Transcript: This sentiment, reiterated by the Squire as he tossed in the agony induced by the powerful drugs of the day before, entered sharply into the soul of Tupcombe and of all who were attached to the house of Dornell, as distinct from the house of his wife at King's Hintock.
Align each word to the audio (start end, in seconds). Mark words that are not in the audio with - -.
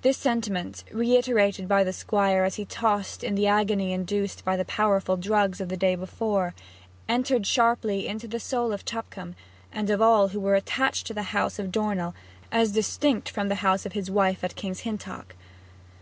This 0.00 0.16
sentiment, 0.16 0.82
reiterated 0.92 1.68
by 1.68 1.84
the 1.84 1.92
Squire 1.92 2.42
as 2.44 2.54
he 2.54 2.64
tossed 2.64 3.22
in 3.22 3.34
the 3.34 3.46
agony 3.46 3.92
induced 3.92 4.42
by 4.42 4.56
the 4.56 4.64
powerful 4.64 5.18
drugs 5.18 5.60
of 5.60 5.68
the 5.68 5.76
day 5.76 5.94
before, 5.94 6.54
entered 7.06 7.46
sharply 7.46 8.06
into 8.06 8.26
the 8.26 8.40
soul 8.40 8.72
of 8.72 8.86
Tupcombe 8.86 9.34
and 9.70 9.90
of 9.90 10.00
all 10.00 10.28
who 10.28 10.40
were 10.40 10.54
attached 10.54 11.06
to 11.08 11.12
the 11.12 11.22
house 11.36 11.58
of 11.58 11.70
Dornell, 11.70 12.14
as 12.50 12.72
distinct 12.72 13.28
from 13.28 13.50
the 13.50 13.56
house 13.56 13.84
of 13.84 13.92
his 13.92 14.10
wife 14.10 14.42
at 14.42 14.56
King's 14.56 14.80
Hintock. 14.84 15.34